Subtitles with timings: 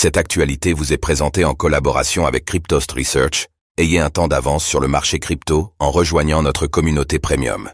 [0.00, 3.48] Cette actualité vous est présentée en collaboration avec Cryptost Research.
[3.78, 7.68] Ayez un temps d'avance sur le marché crypto en rejoignant notre communauté premium.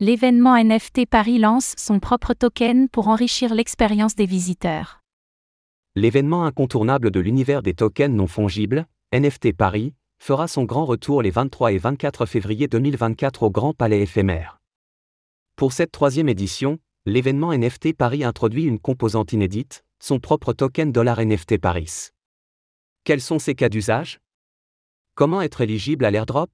[0.00, 4.98] L'événement NFT Paris lance son propre token pour enrichir l'expérience des visiteurs.
[5.94, 8.84] L'événement incontournable de l'univers des tokens non fongibles,
[9.14, 14.02] NFT Paris, fera son grand retour les 23 et 24 février 2024 au Grand Palais
[14.02, 14.58] éphémère.
[15.54, 21.20] Pour cette troisième édition, l'événement NFT Paris introduit une composante inédite, son propre token dollar
[21.20, 22.10] NFT Paris.
[23.04, 24.20] Quels sont ses cas d'usage?
[25.14, 26.50] Comment être éligible à l'airdrop?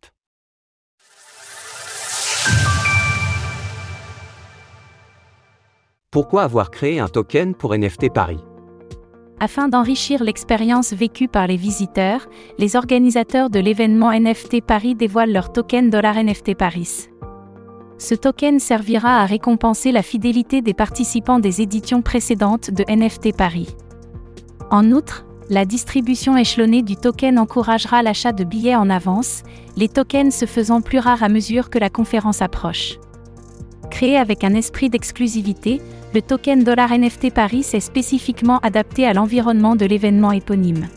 [6.11, 8.45] Pourquoi avoir créé un token pour NFT Paris?
[9.41, 15.53] Afin d'enrichir l'expérience vécue par les visiteurs, les organisateurs de l'événement NFT Paris dévoilent leur
[15.53, 17.09] token dollar NFT Paris.
[18.03, 23.77] Ce token servira à récompenser la fidélité des participants des éditions précédentes de NFT Paris.
[24.73, 29.45] En outre, la distribution échelonnée du token encouragera l'achat de billets en avance,
[29.77, 32.99] les tokens se faisant plus rares à mesure que la conférence approche.
[33.89, 35.81] Créé avec un esprit d'exclusivité,
[36.13, 40.89] le token dollar NFT Paris est spécifiquement adapté à l'environnement de l'événement éponyme.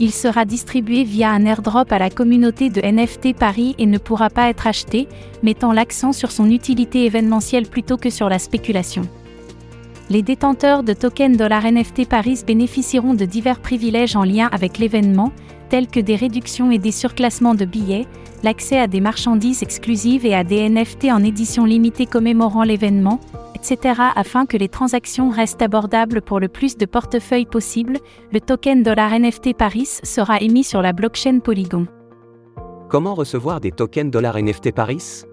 [0.00, 4.28] Il sera distribué via un airdrop à la communauté de NFT Paris et ne pourra
[4.28, 5.06] pas être acheté,
[5.42, 9.02] mettant l'accent sur son utilité événementielle plutôt que sur la spéculation.
[10.10, 15.32] Les détenteurs de tokens dollar NFT Paris bénéficieront de divers privilèges en lien avec l'événement,
[15.70, 18.06] tels que des réductions et des surclassements de billets,
[18.42, 23.20] l'accès à des marchandises exclusives et à des NFT en édition limitée commémorant l'événement,
[23.64, 24.00] etc.
[24.14, 27.98] Afin que les transactions restent abordables pour le plus de portefeuilles possible,
[28.32, 31.86] le token dollar NFT Paris sera émis sur la blockchain Polygon.
[32.90, 35.24] Comment recevoir des tokens dollar NFT Paris?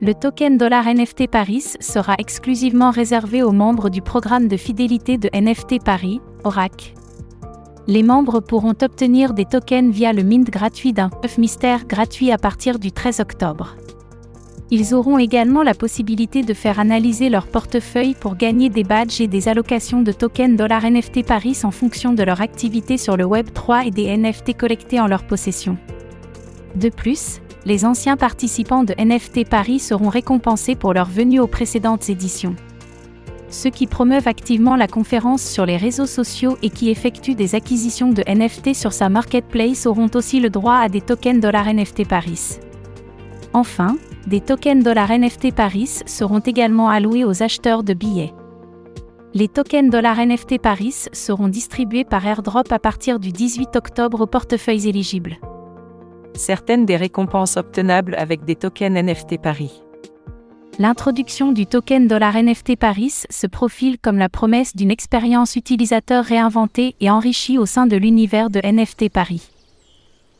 [0.00, 5.28] Le token dollar NFT Paris sera exclusivement réservé aux membres du programme de fidélité de
[5.34, 6.94] NFT Paris, ORAC.
[7.88, 12.38] Les membres pourront obtenir des tokens via le mint gratuit d'un œuf mystère gratuit à
[12.38, 13.76] partir du 13 octobre.
[14.74, 19.26] Ils auront également la possibilité de faire analyser leur portefeuille pour gagner des badges et
[19.26, 23.52] des allocations de tokens dollar NFT Paris en fonction de leur activité sur le Web
[23.52, 25.76] 3 et des NFT collectés en leur possession.
[26.74, 32.08] De plus, les anciens participants de NFT Paris seront récompensés pour leur venue aux précédentes
[32.08, 32.56] éditions.
[33.50, 38.10] Ceux qui promeuvent activement la conférence sur les réseaux sociaux et qui effectuent des acquisitions
[38.10, 42.58] de NFT sur sa marketplace auront aussi le droit à des tokens dollar NFT Paris.
[43.52, 43.96] Enfin,
[44.26, 48.32] des tokens dollar NFT Paris seront également alloués aux acheteurs de billets.
[49.34, 54.26] Les tokens dollar NFT Paris seront distribués par airdrop à partir du 18 octobre aux
[54.26, 55.38] portefeuilles éligibles.
[56.34, 59.82] Certaines des récompenses obtenables avec des tokens NFT Paris.
[60.78, 66.94] L'introduction du token dollar NFT Paris se profile comme la promesse d'une expérience utilisateur réinventée
[67.00, 69.51] et enrichie au sein de l'univers de NFT Paris.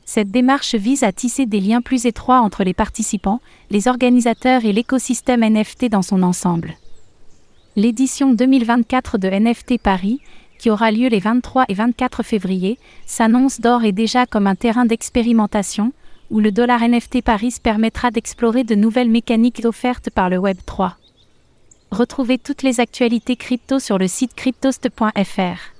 [0.04, 3.40] Cette démarche vise à tisser des liens plus étroits entre les participants,
[3.70, 6.74] les organisateurs et l'écosystème NFT dans son ensemble.
[7.76, 10.20] L'édition 2024 de NFT Paris,
[10.58, 14.84] qui aura lieu les 23 et 24 février, s'annonce d'or et déjà comme un terrain
[14.84, 15.92] d'expérimentation,
[16.30, 20.96] où le dollar NFT Paris permettra d'explorer de nouvelles mécaniques offertes par le Web 3.
[21.90, 25.72] Retrouvez toutes les actualités crypto sur le site cryptost.fr.